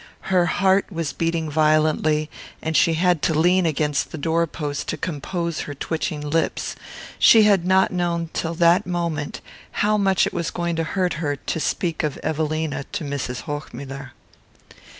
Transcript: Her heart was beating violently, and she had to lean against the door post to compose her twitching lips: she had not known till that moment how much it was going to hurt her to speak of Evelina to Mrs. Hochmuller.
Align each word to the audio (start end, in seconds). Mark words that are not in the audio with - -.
Her 0.33 0.47
heart 0.47 0.91
was 0.91 1.13
beating 1.13 1.47
violently, 1.47 2.27
and 2.59 2.75
she 2.75 2.95
had 2.95 3.21
to 3.21 3.37
lean 3.37 3.67
against 3.67 4.09
the 4.11 4.17
door 4.17 4.47
post 4.47 4.87
to 4.87 4.97
compose 4.97 5.59
her 5.59 5.75
twitching 5.75 6.21
lips: 6.27 6.75
she 7.19 7.43
had 7.43 7.67
not 7.67 7.91
known 7.93 8.31
till 8.33 8.55
that 8.55 8.87
moment 8.87 9.41
how 9.85 9.99
much 9.99 10.25
it 10.25 10.33
was 10.33 10.49
going 10.49 10.75
to 10.77 10.83
hurt 10.83 11.13
her 11.21 11.35
to 11.35 11.59
speak 11.59 12.01
of 12.01 12.17
Evelina 12.23 12.85
to 12.93 13.03
Mrs. 13.03 13.41
Hochmuller. 13.41 14.13